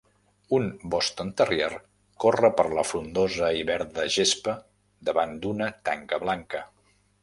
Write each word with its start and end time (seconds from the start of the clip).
Un 0.59 0.63
Boston 0.95 1.29
Terrier 1.41 1.67
corre 2.25 2.51
per 2.61 2.67
la 2.79 2.87
frondosa 2.93 3.53
i 3.61 3.63
verda 3.71 4.09
gespa 4.19 4.59
davant 5.11 5.41
d'una 5.45 5.73
tanca 5.91 6.25
blanca. 6.27 6.69